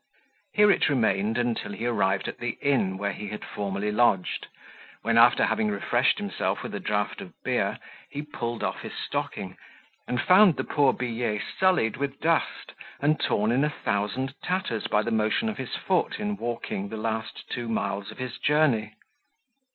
Here 0.55 0.71
it 0.71 0.89
remained 0.89 1.37
until 1.37 1.73
he 1.73 1.85
arrived 1.85 2.27
at 2.27 2.39
the 2.39 2.57
inn 2.63 2.97
where 2.97 3.11
he 3.11 3.27
had 3.27 3.45
formerly 3.45 3.91
lodged, 3.91 4.47
when, 5.03 5.15
after 5.19 5.45
having 5.45 5.69
refreshed 5.69 6.17
himself 6.17 6.63
with 6.63 6.73
a 6.73 6.79
draught 6.79 7.21
of 7.21 7.33
beer, 7.43 7.77
he 8.09 8.23
pulled 8.23 8.63
off 8.63 8.81
his 8.81 8.93
stocking, 8.95 9.57
and 10.07 10.19
found 10.19 10.55
the 10.55 10.63
poor 10.63 10.91
billet 10.91 11.43
sullied 11.59 11.97
with 11.97 12.19
dust, 12.19 12.71
and 12.99 13.19
torn 13.19 13.51
in 13.51 13.63
a 13.63 13.69
thousand 13.69 14.33
tatters 14.41 14.87
by 14.87 15.03
the 15.03 15.11
motion 15.11 15.47
of 15.49 15.57
his 15.59 15.75
foot 15.75 16.19
in 16.19 16.35
walking 16.35 16.89
the 16.89 16.97
last 16.97 17.47
two 17.51 17.69
miles 17.69 18.09
of 18.09 18.17
his 18.17 18.39
journey. 18.39 18.95